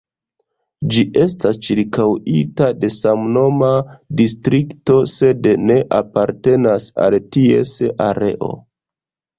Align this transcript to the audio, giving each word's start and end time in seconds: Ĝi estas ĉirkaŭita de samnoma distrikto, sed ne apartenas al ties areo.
Ĝi 0.93 1.01
estas 1.25 1.59
ĉirkaŭita 1.67 2.71
de 2.85 2.91
samnoma 2.95 3.71
distrikto, 4.23 4.99
sed 5.15 5.53
ne 5.69 5.79
apartenas 6.03 6.91
al 7.07 7.21
ties 7.39 7.79
areo. 8.11 8.53